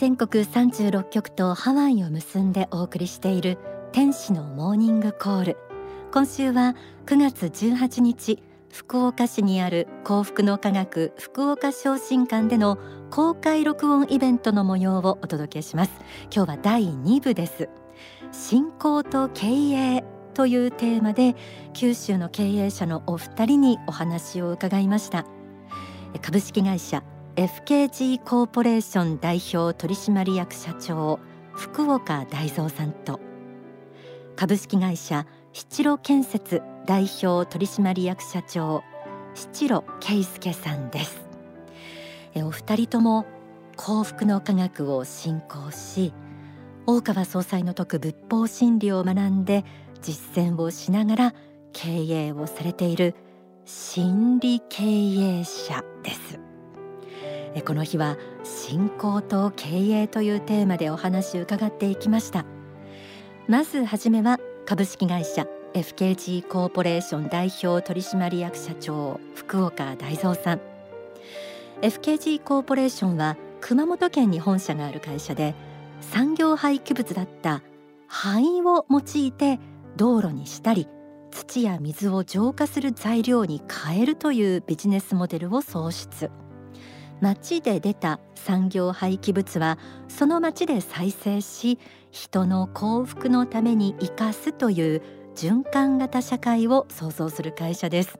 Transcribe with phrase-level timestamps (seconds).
[0.00, 3.58] 全国36局とハワイを結んでお送りしている
[3.92, 5.58] 天使のモーニングコール。
[6.10, 6.74] 今週は
[7.04, 8.42] 9月18日
[8.72, 12.78] 福岡市にある幸福の科学福岡昇進館での
[13.10, 15.92] 公開録音イベントの模様をお届けします。
[16.34, 17.68] 今日は第2部です。
[18.32, 21.36] 信仰と経営というテーマで
[21.74, 25.26] 九州の経営者のお二人にお話を伺いました。
[26.22, 27.02] 株式会社
[27.40, 31.18] FKG コーポレーション代表取締役社長
[31.54, 33.18] 福岡大蔵さんと。
[34.36, 38.82] 株式会社七路建設代表取締役社長
[39.34, 41.18] 七路圭介さんです。
[42.36, 43.24] お二人とも
[43.74, 46.12] 幸福の科学を信仰し
[46.86, 49.64] 大川総裁の説く仏法真理を学んで
[50.02, 51.34] 実践をしながら
[51.72, 53.14] 経営をされている
[53.64, 56.39] 心理経営者です。
[57.66, 62.44] この日は信仰と経営というテーマでお話を伺っていきました。
[63.48, 70.60] まずはじめは株式会社 FKG コーポレーション代表取締役社長福岡大蔵さん。
[71.82, 75.54] FKG コーポレーションは熊本県に本社がある会社で
[76.00, 77.62] 産業廃棄物だった
[78.06, 79.58] 灰を用いて
[79.96, 80.88] 道路にしたり
[81.30, 86.30] 土や水を浄化する材料に変えるというビジネスモデルを創出。
[87.20, 91.78] 町で出た産業廃棄物はその町で再生し
[92.10, 95.02] 人の幸福のために生かすという
[95.34, 98.18] 循環型社会を創造する会社です。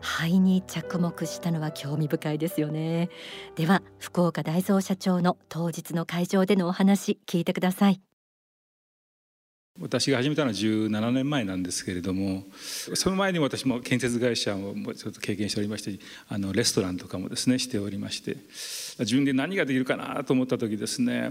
[0.00, 3.10] 肺に着目したのは興味深いですよね。
[3.54, 8.00] では福岡大蔵社長の当日の会場でのお話聞いてください。
[9.80, 12.44] 私が始めたのは17年前なんですけれども
[12.94, 18.36] その前に私も建設会社をちょっと経験しておりましてあのレストランとかもですねしておりまして
[18.98, 21.30] 自分で何ができるかなと思った時ですね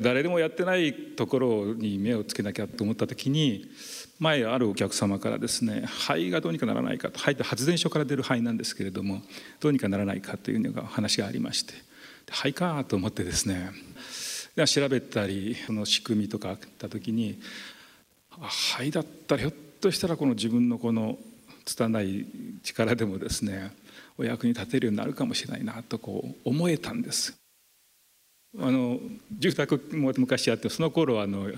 [0.00, 3.66] 誰でもやってないところに目をつけなきゃと思った時に
[4.18, 9.20] 前あるお客様からですね肺がどうにかならないかと肺って発電所から出る肺なんですけれども
[9.60, 11.74] どうにかならないかというのが話がありまして
[12.30, 13.72] 肺かと思ってですね
[14.66, 17.40] 調べたりその仕組みとかあった時に
[18.40, 21.18] 肺だったらひょっとしたらこの自分のこの
[21.64, 22.26] 拙い
[22.62, 23.72] 力でもですね
[24.18, 27.34] お役に立てるようになるかもしれないなとこう思えたんです。
[28.60, 29.00] あの
[29.32, 31.50] 住宅も昔あってその頃あの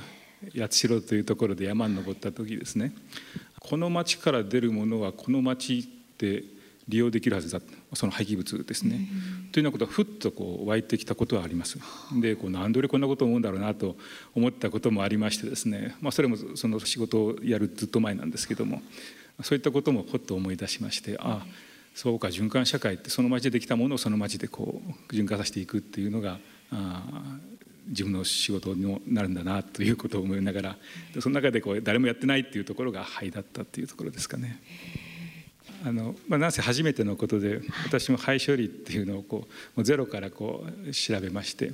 [0.56, 2.92] 八代というところで山に登った時ですね
[3.60, 6.44] この町から出るものはこの町って
[6.88, 7.60] 利用できるはずだ。
[7.94, 11.78] その廃棄物ですね、うん、というようなことがふっとこう湧いてきたことはあります。
[12.20, 13.96] でこう何で俺こんなことを思うんだろうなと
[14.34, 18.82] 思ったこともありましてですね、まあ、それもその仕事をやるずっと前なんですけども。
[19.42, 21.46] そういったこともほっと思い出しましてああ
[21.94, 26.38] そうか循環社会ってその町でできたものをその町でこう循環させていくっていうのが
[26.70, 27.02] あ
[27.88, 30.76] 自分の仕事になるんだなということを思いながら。
[31.20, 34.60] その中でこう誰もやってないっていうところが肺だったっていうところですかね。
[35.86, 39.46] あのまあ、なんせ初めてのことで私も肺処理っていうのをこうも
[39.82, 41.72] うゼロからこう調べまして。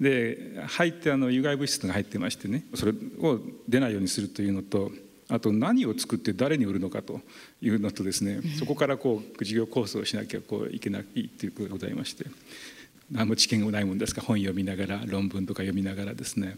[0.00, 2.64] で肺ってあの有害物質が入ってましてね。
[2.74, 4.92] それを出ないようにするというのと
[5.28, 7.20] あと何を作って誰に売るのかと
[7.60, 8.40] いうのとですね。
[8.56, 12.26] そこからこう事業構想をしなきゃこういけないということがございまして。
[13.10, 16.56] 何も知見がないもんですから本読みながら論文とか読みながらですね。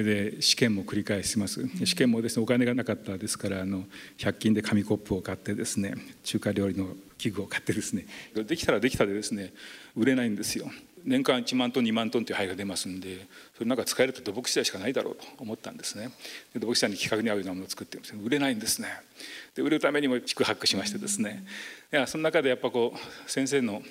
[0.00, 1.68] で試験も繰り返します。
[1.84, 3.84] 試験もですねお金がなかったですからあの
[4.16, 6.88] 100均で紙コップを買ってですね中華料理の
[7.18, 9.52] 器具を買ってですねできたらできたでですね
[9.94, 10.70] 売れないんですよ。
[11.04, 16.10] 年間1万トン2万トンという灰が出ますんでそれなんか使えると土木資材しかないだろうと思ったんですね。
[16.54, 18.88] で土木資材に規格に合うようなものを作ってるんです売れないんですね。
[19.54, 21.44] で売るためにも宿泊しましてですね。
[21.92, 23.82] いやその中でやっぱこう先生の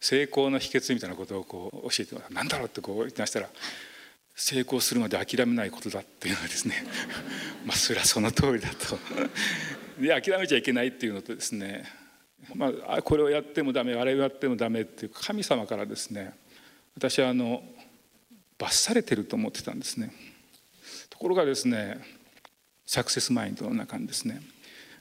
[0.00, 3.48] 成功の秘訣みたいなことをこう教えてもら何だろうってこう言ってましたら
[4.36, 6.84] 成功するまで諦めないことだっていうのはですね
[7.64, 8.98] まあそれはその通りだと。
[9.98, 11.90] で諦めちゃいけないっていうのとですね、
[12.54, 16.34] まあ、これをやってもダメあれをやってもダメっていう神様からですね
[16.94, 17.66] 私はあの
[18.58, 20.12] 罰されてると思ってたんですね。
[21.08, 21.98] ところがですね
[22.84, 24.42] サクセスマインドの中にですね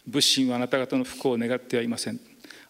[0.08, 2.22] 仏心はあなた方の不幸を願ってはいません。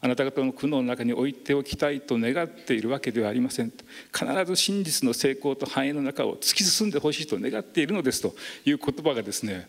[0.05, 3.73] あなた方の苦悩の中に置いておきたいと願っているわけではありません。
[4.13, 8.35] 必ず真実の成功と繁栄の中を突き進んでほしいと願っているのですと
[8.65, 9.67] いう言葉がですね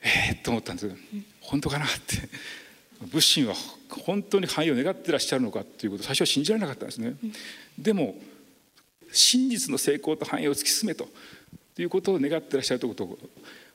[0.00, 0.96] ええー、と思ったんです。
[1.40, 2.28] 本当かなって。
[3.10, 3.54] 仏心は
[3.88, 7.16] 本当に繁栄を願ってらっしゃるのかっていうことを最初は信じられなかったんですね。
[7.76, 8.14] でも
[9.10, 11.08] 真実の成功と繁栄を突き進めと
[11.76, 13.18] いうことを願ってらっしゃるということを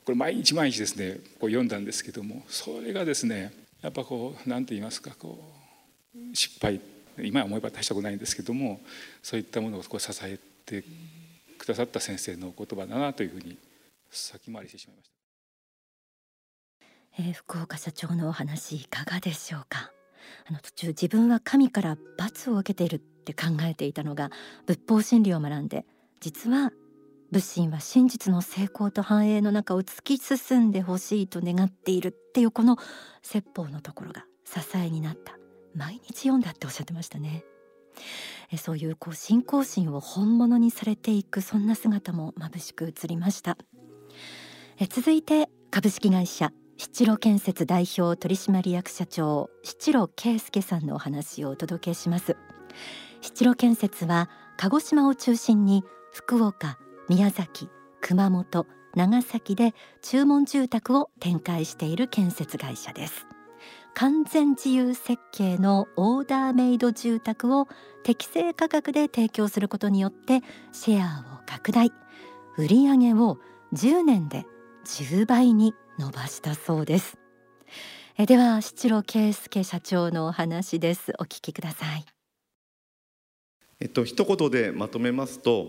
[0.06, 3.52] これ毎日毎日ですねこう読んだんですけどもそれがですね
[3.82, 5.55] やっぱこう何て言いますかこう
[6.32, 6.80] 失敗
[7.18, 8.80] 今思えば大したことないんですけども
[9.22, 10.84] そういったものをこう支えて
[11.58, 13.56] くださった先生のお言葉だなというふうに
[14.10, 15.16] 先回りしてしまいました。
[17.18, 19.90] えー、福岡社長のお話いかがでしょうか？
[20.48, 24.30] あの途中自分は神から罰を受けているって考えていたのが
[24.66, 25.86] 仏法真理を学んで
[26.20, 26.72] 実は
[27.30, 32.76] 仏心は真実の成功と繁栄の中を突き進んでほしいと願っているっていうこの
[33.22, 35.36] 説法のところが支えになった
[35.76, 37.44] 毎日読んだっておっしゃってましたね。
[38.50, 43.56] えそういうこう信仰心を本物にされていくそんな姿も眩しく映りました。
[44.78, 52.36] え続いて株式会社七路建設代表取締役社長七路圭介さんのお話をお届けします。
[53.22, 56.78] 七路建設は鹿児島を中心に福岡
[57.08, 57.68] 宮崎
[58.00, 63.26] 熊本長崎で注文住宅を展開している建設会社です。
[63.98, 67.66] 完全自由設計のオーダーメイド住宅を
[68.02, 71.90] 適正価格で提供することによってシェアを拡大。
[72.58, 73.38] 売上を
[73.72, 74.44] 10年で
[74.84, 77.16] 10倍に伸ばしたそうです。
[78.18, 81.14] えでは七路圭介社長のお話です。
[81.18, 82.04] お聞きください。
[83.80, 85.68] えっと一言でまとめますと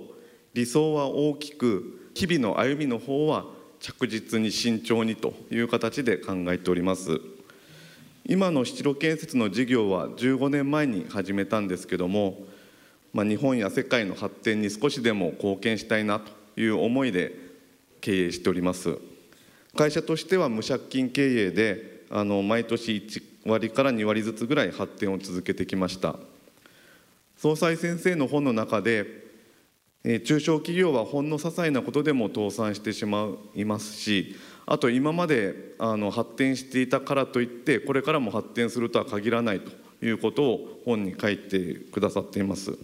[0.53, 3.45] 理想は大きく日々の歩みの方は
[3.80, 7.37] 着実に慎重にという形で考えております。
[8.29, 12.39] 今の七路建設の事業は15年前に始めたんですけども、
[13.13, 17.31] まあ、日本や世界の発展に少しでも貢献したいなという思いで
[18.01, 18.97] 経営しております。
[19.77, 26.18] 会社としては無借金経営であの毎年1割から2割ずつぐらい発展を続けてきました。
[27.38, 29.06] 総裁先生の本の中で、
[30.25, 34.35] 中小企業はほんの些細なことでも倒産してしまいますし
[34.69, 39.72] あと今まであの発展していたからといってこれからも発展するとは限らないと
[40.06, 42.78] いうことを本に書いてくださっています。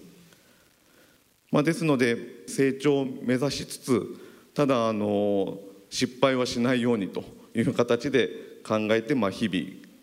[1.51, 4.19] まあ、ですので成長を目指しつつ
[4.55, 5.59] ただあの
[5.89, 8.29] 失敗はしないようにという形で
[8.65, 9.49] 考えて、まあ、日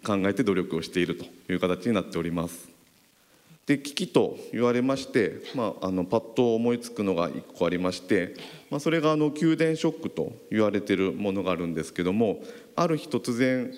[0.05, 2.80] 々考えて努力をしているという形になっております。
[3.67, 8.35] で危機と言われまして、まあ、あのパッと思いつくのが1個ありまして、
[8.71, 12.41] まあ、それがあの宮殿ショックと言われてるものがあるんですけども
[12.75, 13.73] ある日突然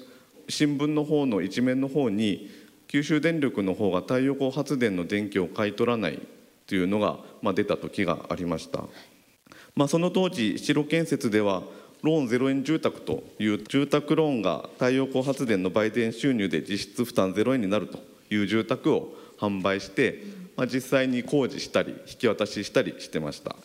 [0.48, 2.50] 新聞の方の一面の方に
[2.88, 6.20] 九州電力の方が太陽光発電の電気を買い取らない
[6.66, 8.84] というのが、まあ、出た時がありました、
[9.74, 11.62] まあ、その当時七路建設では
[12.02, 17.98] ローン0円住宅という住宅ローンが太陽光発電の売電収入で実質負担0円になると
[18.28, 20.22] いう住宅を販売して、
[20.56, 23.56] まあ、実際に工事したり引き渡ししたりしてました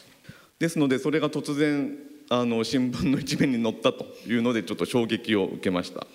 [0.57, 1.95] ですのでそれが突然
[2.29, 6.07] あの新聞の一面に載ったというのでちょっと衝撃を受けました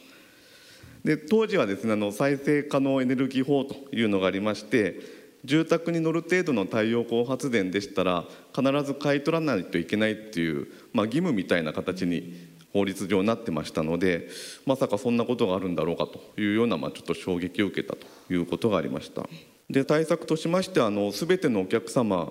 [1.05, 8.25] で当時はですねあの再生可能エネルギー法というのがありまして住宅に乗る程度の太陽光発電でしたら
[8.55, 14.29] 必ず買い取らないといけないっていう、まあ、義務みたいな形に法律上なってましたので
[14.67, 19.29] まさかそんなことがあるんだろうかというような、まあ、ちょっと衝撃を受けたということがありました。
[19.73, 22.31] で対策としましてあの全てのお客様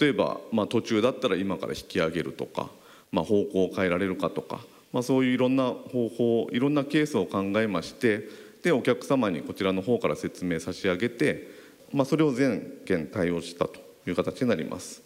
[0.00, 2.70] 例えば、まあ、途中だったら今から引き上げるとか、
[3.10, 4.60] まあ、方向を変えられるかとか、
[4.92, 8.28] まあ、そういういろんな方法いろんなケースを考えまして
[8.62, 11.48] でお客様にこちらの方から説明差し上げて、
[11.92, 15.02] まあ、それを全件対応したという形になります。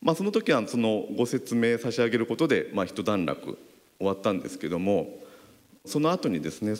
[0.00, 3.58] まあ、その時はそのご説明差し上げることで、まあ、一段落
[3.98, 5.18] 終わったんですけども
[5.86, 6.74] その後にですね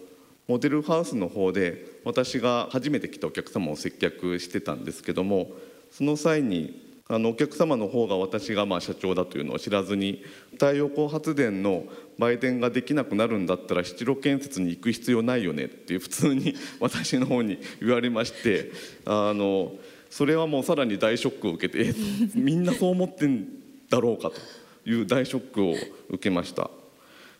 [0.46, 5.48] モデルハウスの方で私が初めて来たお客様を接客してたんですけども
[5.90, 10.22] その際にあのお客様の方が私がまあ社長だというのを知らずに
[10.52, 11.84] 太陽光発電の
[12.18, 18.70] 売電ができなくなるんだったら七路建設に行く必要ないよねっていう普通に私の方に言われまして
[19.04, 19.76] あの
[20.08, 21.94] それはもうさらに大ショックを受けて
[22.34, 23.48] みんなそう思ってん
[23.90, 25.74] だろうかという大ショックを
[26.08, 26.70] 受けました。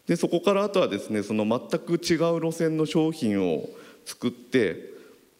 [0.07, 3.69] でそこからあとはですねその全く違う路線の商品を
[4.05, 4.93] 作って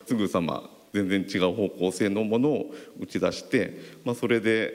[0.07, 4.73] すぐさま全然違う方向性のものを打ち出して、まあ、それで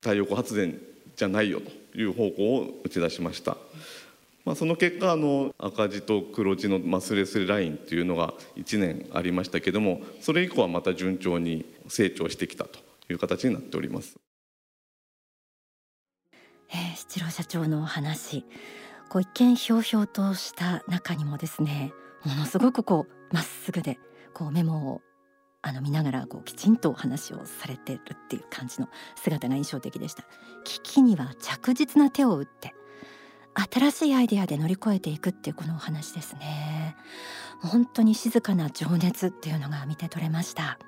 [0.00, 0.80] 太陽光発電
[1.16, 3.56] じゃないよという方向を打ち出しました。
[4.44, 12.78] まあ、その結果あの赤字と黒字のマスレスラインというのが1年ありましたけどもそれ以降はまた順調に成長してきたと
[13.08, 14.16] いう形になっております。
[16.70, 18.44] えー、七郎社長のお話
[19.08, 21.92] こう一見ひょうひょうとした中にもですね
[22.24, 23.98] ものすごくこうまっすぐで
[24.32, 25.02] こうメモを
[25.62, 30.24] あの見ながらこうきちんとお話をされてるっていう感じの姿が印象的でした。
[30.64, 32.74] 危機には着実な手を打って
[33.70, 36.96] 新しいアイデアで乗り越えていくっていうこのお話ですね。
[37.60, 40.78] 本当に静かな情熱っていうのが見て取れました。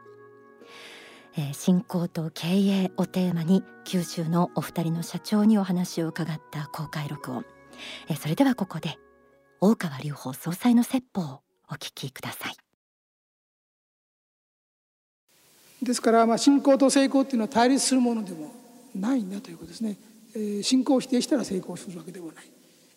[1.39, 7.45] えー、信仰と経営をテーマに九州のお二人の社長にお話を伺った公開録音、
[8.09, 8.99] え、それではここで
[9.61, 11.41] 大川隆法総裁の説法を
[11.71, 12.57] お聞きください。
[15.83, 18.53] ですからまあ信仰と成功っていうのは対立するものでも
[18.95, 19.97] ないんだということですね、
[20.35, 22.45] えー、信仰を否定したら成功するわけでもない、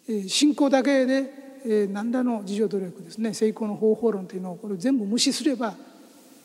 [0.07, 1.29] えー、信仰だけで、
[1.65, 5.75] えー、何らの自助努力ですね成功の方法論というのをこれ全部無視すれば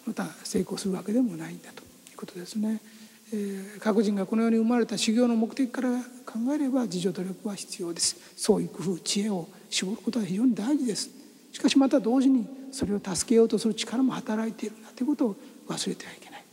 [0.07, 2.81] また成功するわけでもないんだということですね。
[3.81, 5.91] 各人がこの世に生まれた修行の目的から
[6.25, 8.17] 考えれば自助努力は必要です。
[8.37, 11.11] 創意工夫知恵を絞ることは非常に大事です。
[11.53, 15.37] しかしまた同時にそれを助けようとする力も働いているんだということを
[15.69, 16.45] 忘れてはいけない。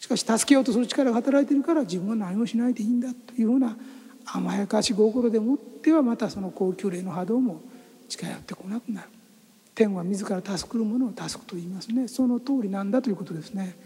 [0.00, 3.76] しかし助けようとする力が働いているから自分は何もしないでいいんだというふうな
[4.24, 7.60] 甘やかし心でもってはまたその高級霊の波動も
[8.08, 9.08] 近寄ってこなくなる。
[9.74, 12.08] 天は自ら助くるものを助くと言いますね。
[12.08, 13.76] その通りなんだということですね。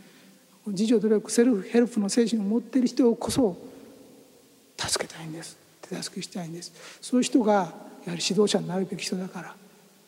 [0.70, 3.56] 自助努力セルフヘルプの精神を持っている人こそ
[4.76, 5.56] 助けたいんです。
[5.82, 6.72] 手助けしたいんです。
[7.00, 7.70] そういう人がやは
[8.04, 9.54] り指導者になるべき人だから。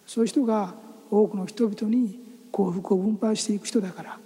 [0.07, 0.75] そういう人が
[1.11, 2.19] 多くの人々に
[2.50, 4.19] 幸福を分配していく人だから。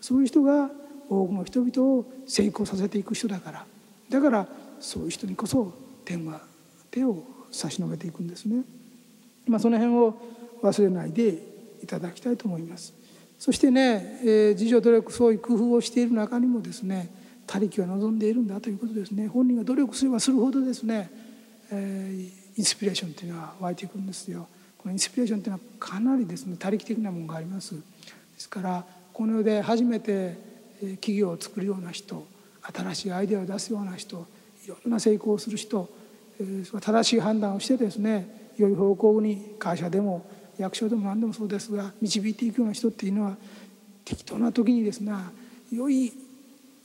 [0.00, 0.70] そういう人が
[1.08, 3.66] 多くの人々を成功させていく人だから。
[4.10, 4.46] だから
[4.80, 5.72] そういう人にこそ
[6.04, 6.40] 天は
[6.90, 8.62] 手を差し伸べていくんですね。
[9.46, 10.14] まあ、その辺を
[10.62, 11.38] 忘れないで
[11.82, 12.92] いただきたいと思います。
[13.38, 17.10] そしてね、えー、自助努力そういう工夫をしている中にもですね
[17.46, 19.28] 他力は望んでいるんだということですね。
[19.28, 21.10] 本人が努力すればするほどですね、
[21.70, 24.48] えー、インスピレーションというのは湧いてくるんですよ。
[24.78, 27.74] このインスピレーションというのはかなりですね他力的なものがあります。
[27.74, 27.80] で
[28.38, 30.36] すからこの世で初めて
[30.96, 32.26] 企業を作るような人
[32.62, 34.26] 新しいアイデアを出すような人
[34.64, 35.88] いろんな成功をする人
[36.80, 40.26] 正しい判断をしてですね良い方向に会社でも
[40.58, 43.36] 役所でも何でもそうですが導いていくような人っていうのは
[44.04, 45.12] 適当な時にですね
[45.72, 46.12] 良い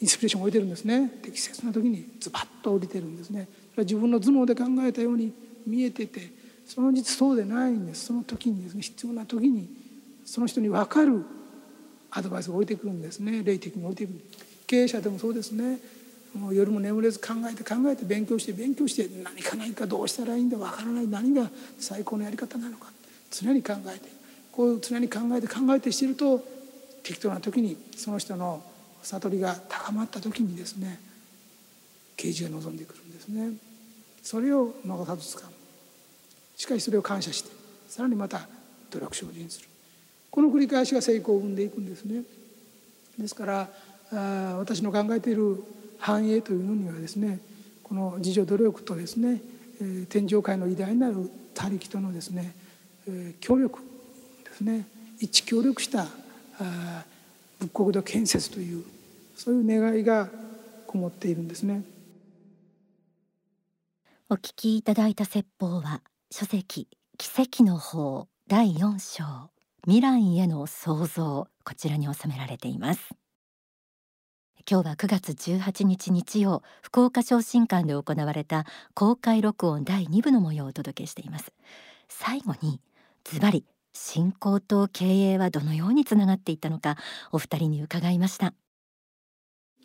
[0.02, 1.12] インスピレーションを置いてるんですね。
[1.22, 3.48] 適切な時にズバッと降りてるんですね。
[3.78, 5.32] 自分の頭脳で考えたように
[5.68, 6.32] 見えてて
[6.66, 8.06] その実そうでないんです。
[8.06, 9.70] その時にですね必要な時に
[10.26, 11.24] その人に分かる
[12.10, 13.44] アドバイスを置いてくるんですね。
[13.44, 14.22] 霊的に置いてくる。
[14.66, 15.78] 経営者でもそうですね。
[16.34, 22.90] もう夜も眠れず考えて考えて勉強して勉強して何かないかどうしたらいいんだ分からない何が最高のやり方なのか。
[23.32, 24.10] 常に考えて
[24.52, 26.44] こう常に考えて考えてしてると
[27.04, 28.62] 適当な時にその人の
[29.02, 31.00] 悟りが高まった時にですね
[32.18, 33.54] 啓示が望んでくるんですね。
[34.22, 35.54] それを逃さずつかむ。
[36.56, 37.50] しかしそれを感謝して
[37.88, 38.48] さらにまた
[38.92, 39.68] 努力精進する。
[40.30, 42.22] この繰り返しが成功を生んでいくんですね。
[43.18, 43.70] ですから
[44.12, 45.64] あ私の考えている
[45.98, 47.40] 繁栄というのにはですね
[47.92, 49.42] この自助努力とですね、
[50.08, 52.56] 天上界の偉大なる他力とのですね、
[53.40, 53.80] 協力
[54.46, 54.86] ですね。
[55.20, 56.08] 一致協力した
[56.60, 57.04] あ
[57.60, 58.84] 仏国土建設という
[59.36, 60.30] そういう願いが
[60.88, 61.84] こもっているんですね。
[64.30, 69.50] お聞きいただいた説法は書籍奇跡の法第4章
[69.84, 73.10] 未来への創造こちらに収められています。
[74.70, 81.52] 今日は9月18日日曜福岡昇進館で行われた公開録音第2部の模様をお届けしています。
[82.08, 82.80] 最後に
[83.24, 86.98] ズバリ信仰と経営はどのようにつながっていったのか
[87.32, 88.54] お二人に伺いました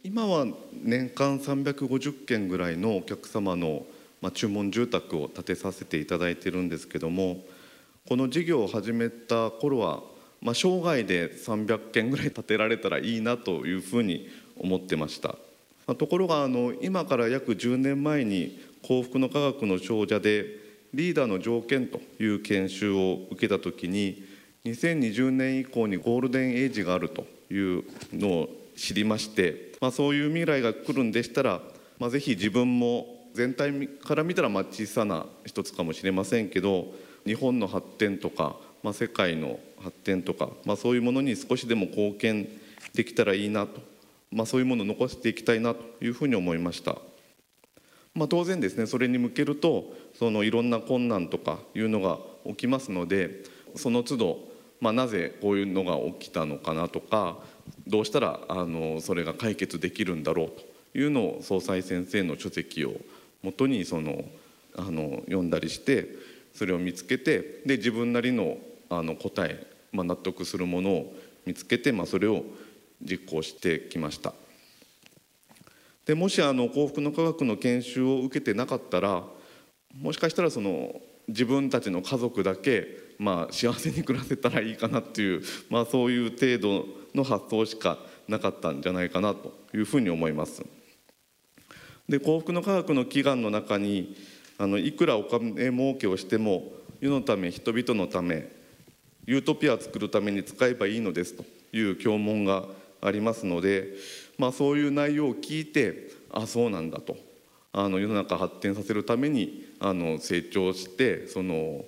[0.03, 3.87] 今は年間350件ぐらいのお客様の
[4.27, 7.45] まあ、注文住宅を建てさせていただいてるんですけども
[8.09, 10.03] この事業を始めた頃は、
[10.41, 14.29] まあ、生涯で300件ぐらい建てられたらいいなというふうに
[14.59, 15.37] 思ってました。
[15.95, 20.45] ところがあの今から約10年前に幸福の科学の長者で
[20.97, 24.25] リーダーの条件という研修を受けた時に
[24.65, 27.85] 2020年以降にゴールデンエイジがあるという
[28.15, 31.61] のを知りまして、まあ、そういう未来が来るんでしたら、
[31.99, 36.87] まあ、ぜひ自分も全体から見たらまあ小さな一つかもしれませんけど
[37.27, 42.49] 日本の発展とか、まあ、世界の発展とか、まあ、そういうものに少しでも貢献
[42.95, 43.83] できたらいいなと、
[44.33, 46.97] まあ、そういうものを残していきたいなというふうに思いました。
[48.17, 53.43] まあ、当然ですねそれに向けるとそのいろんな困難とかいうのが起きますので
[53.77, 54.39] その都度、
[54.81, 57.37] まあ、なぜこういうのが起きたのかなとか
[57.87, 60.49] どうしたらあのそれが解決できるんだろう
[60.93, 62.95] というのを総裁先生の書籍を
[63.43, 64.25] 元にその
[64.79, 66.09] あの読んだりして
[66.55, 68.57] それを見つけてで自分なりの
[68.89, 72.45] あの答え、まあ、納得するものを見つけて、まあ、それを
[73.03, 74.33] 実行してきました。
[76.07, 79.25] でもしあの幸福の科学の研修を受けてなかったら
[80.01, 80.95] もしかしたらその
[81.27, 82.87] 自分たちの家族だけ、
[83.19, 87.99] まあ、幸せに暮らせたらいいかなっていう、まあ、そういう程度の発想しか
[88.29, 90.65] なかったんじゃないかなというふうに思います。
[92.09, 94.17] で幸福の科学の祈願の中に
[94.59, 96.63] あのいくらお金儲けをしても
[97.01, 98.49] 世のため人々のため
[99.27, 102.65] ユートピアを作るために使えばいいのですという教文が
[103.03, 103.89] ありますので、
[104.39, 107.17] まあ、そういう内容を聞いてあそうなんだと
[107.73, 111.85] あの世の中発展させるためにあの成長してその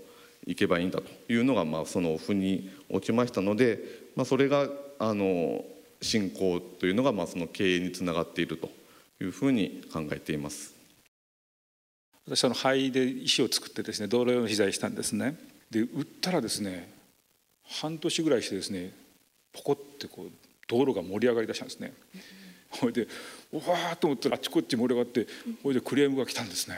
[0.46, 3.80] いけばいいんだというのが、まあ、その腑に落ちましたので、
[4.16, 5.64] まあ、それがあの
[6.00, 8.70] 信仰というのが、まあ、その経営につながっていると
[9.20, 10.74] いうふうに考えています。
[12.26, 15.38] 私は灰で石を作ってですね道路用の資材したんですね
[15.70, 16.92] で売ったらですね
[17.64, 18.92] 半年ぐらいしてですね
[19.54, 20.30] ポコってこう
[20.68, 21.94] 道路が盛り上がりだしたんですね。
[22.80, 23.06] ほいで
[23.52, 25.26] わーと思ったらあっちこっち盛り上がって
[25.62, 26.76] ほいでクレームが来たんですね。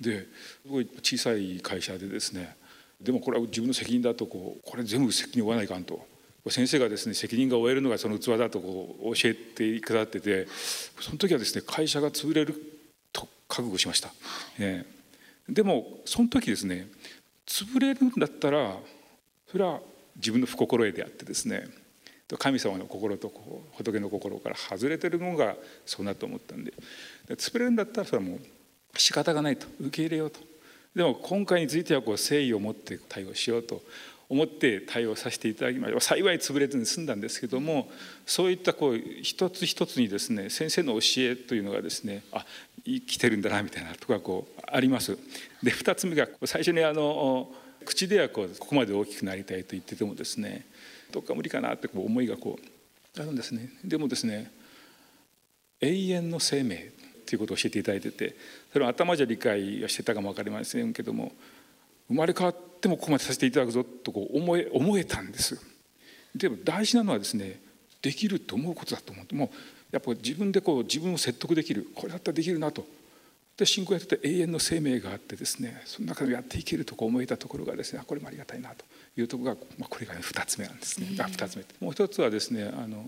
[0.00, 0.26] で
[0.64, 2.56] すごい小さい会社でですね
[3.00, 6.06] でもこれは自分の責任だとこうこれ全部責任負わないかんと
[6.48, 10.46] 先生がですね責任が負えるのがその器だとこう教えてくださってて
[11.00, 12.54] その時はですね会社が潰れる
[13.12, 14.10] と覚悟しました。
[14.58, 14.86] ね、
[15.48, 16.88] でもその時ですね
[17.46, 18.76] 潰れるんだったら
[19.50, 19.80] それは
[20.16, 21.68] 自分の不心得であってですね
[22.38, 23.32] 神様の心と
[23.72, 25.56] 仏の心から外れてるものが
[25.86, 26.72] そうなと思ったんで。
[27.30, 28.40] 潰れるんだったらそれはもう
[28.96, 29.66] 仕方がないと。
[29.80, 30.40] 受け入れようと。
[30.94, 33.82] でも今回についてはこう誠意を持って対応しようと。
[34.30, 36.00] 思って対応させていただきました。
[36.00, 37.90] 幸い潰れずに済んだんですけども
[38.24, 42.46] そういったこう一つ一つにですね先生の教えというのがですねあ
[42.84, 45.18] 生きてるんだなみたいなとこがこうあります。
[45.64, 47.50] で2つ目が最初にあの
[47.84, 50.64] 口ではこうここまで大きくなりたいと言っててもですね
[51.10, 53.70] どっか無理かなってこう思いがこうあるんですね。
[53.84, 54.50] でもですね
[55.80, 56.92] 永遠の生命
[57.26, 58.36] ということを教えていただいてて
[58.72, 61.32] それは頭じゃ理解はしてたかも分かりませんけども
[62.08, 65.60] 生まれ変わってもここまでさせていただくぞとこう思え思えたんです。
[66.34, 67.60] でも大事なのはですね
[68.02, 69.48] できると思うことだと思ってもう
[69.90, 72.86] やっぱ自分でこう自分を説得できるこれだったらできるなと
[73.60, 78.86] で信仰やってて永遠の生命があってですねその中でやっていけるとこ思えたところがですねこれもありがたいなと
[79.18, 81.08] いうところが、まあ、これが、ね、2つ目なんですね。
[81.18, 81.64] あ2つ目。
[81.78, 83.04] もう一つはですねあの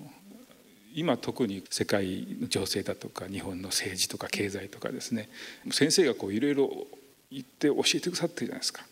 [0.95, 5.31] 今特に世界の情勢だとか日本の政治とか経済とかですね
[5.71, 6.71] 先生がこういろいろ
[7.31, 8.83] 言って教えてくださってるじゃないですか。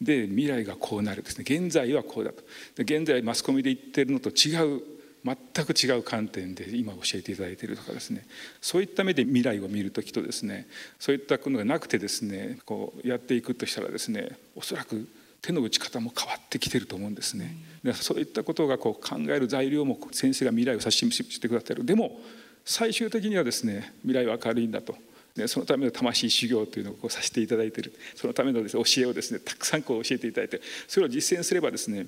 [0.00, 1.44] で未来がこうなるですね。
[1.46, 2.42] 現在はこうだと。
[2.82, 4.82] で現在マスコミで言ってるのと違う
[5.24, 8.26] 全く違う観点で今教えていただいているとかですね。
[8.60, 10.66] そういった目で未来を見る時とですね
[10.98, 15.08] そういったことがなくてですねこうやっていくとしたらですねおそらく
[15.40, 17.56] 手の打ち方も変わってきてると思うんですね。
[17.84, 21.84] でそういったことがこう考える材料も先生が未来を指し示してくださってる。
[21.84, 22.20] でも
[22.64, 24.96] 最終的にはですね未来は明るいんだと。
[25.36, 27.92] でそのための魂修行というのをこうさせていただいている。
[28.16, 32.06] そのためのです、ね、教えをですねたくさんこう教えていただいてそれを実践すればですね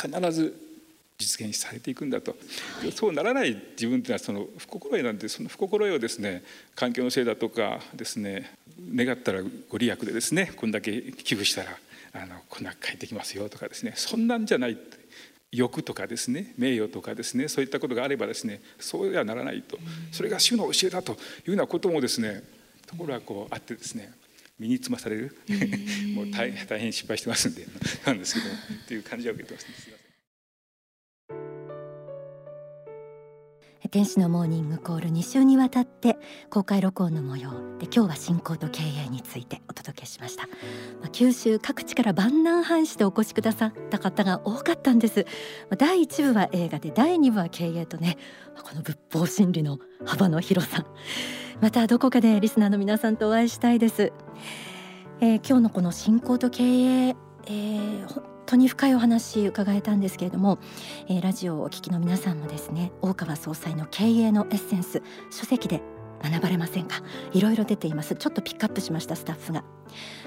[0.00, 0.67] 必ず
[1.18, 2.36] 実現されていくんだと。
[2.94, 6.44] そうならない自分というのはその不心得なんでその不心得をですね
[6.76, 8.54] 環境のせいだとかですね
[8.94, 11.70] 願ったらご利益でですねこんだけ寄付したら
[12.14, 14.78] あのこんな帰ってきますよとかですねそんなんじゃない
[15.50, 19.78] 欲とかですね名誉とかですねそういったことがあればですねそうではならないと。
[20.12, 21.16] それが主の教えだという
[21.48, 22.42] ようなこともですね
[22.86, 24.12] ところがこうあってですね
[24.58, 25.36] 身につまされる。
[26.14, 27.66] もう大変失敗してますんで
[28.04, 30.07] なんですけどっていう感じは受けてます、ね、
[33.90, 36.18] 天使のモーニングコール2週にわたって
[36.50, 45.26] 公開録音の模様で今日は信仰と経営についてお届けしました、まあ、九州各地から万難藩してお越しくださった方が多かったんです、
[45.78, 48.18] 第1部は映画で第2部は経営とね
[48.62, 50.84] この仏法真理の幅の広さ。
[51.60, 54.12] またどこかでリスナーの皆さんとお会いしたいです、
[55.20, 60.58] えー、今日のこの信仰と経営、えー当に深いお話伺えたんですけれども、
[61.06, 65.82] えー、ラジオをお聞きの皆さんもですね大川総裁の経営のエッセンス書籍で
[66.22, 67.02] 学ばれませんか？
[67.32, 68.16] いろいろ出ています。
[68.16, 69.64] ちょっとピックアップしましたスタッフが。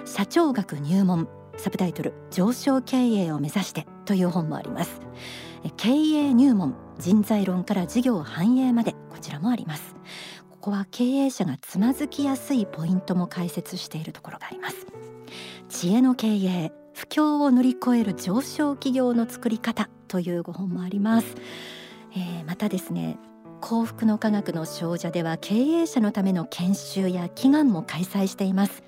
[0.06, 5.02] 社長学入門サブタイトル上昇経営を目指してという本もあります。
[5.76, 9.96] 経営入門人材論から事業繁栄までこちらもあります。
[10.52, 14.86] ここは経営者がつまずきやすいポイントも解説しているところがあります。
[15.70, 21.36] 知恵の経営不況を乗り越える上昇企業の作り方というご本もあります、
[22.14, 23.18] えー、またですね
[23.62, 28.84] 幸福の科学の少女では経営者のための研修や祈願も開催しています。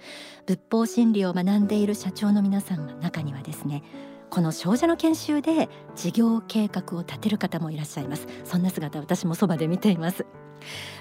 [0.47, 3.83] 仏法真理を学んでいる社長の皆さんの中にはですね
[4.29, 8.27] この少女の研修で事業計画を立てる方もいらっしゃいます。
[8.43, 10.25] そんな姿私もそばで見ています。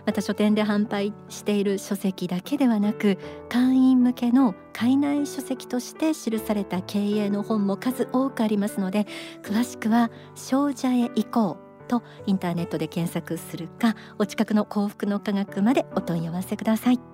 [0.06, 9.06] また書店で販売している書籍だけではなく会員向けの海内書籍として記された経営の本も数多くありますので
[9.42, 17.11] 詳しくは「少女へ行こう」とインターネットで検索するかお近くの幸福の科学までお問い合わせください。